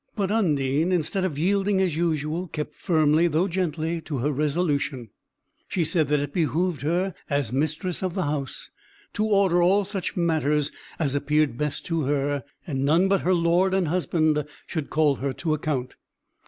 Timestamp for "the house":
8.15-8.71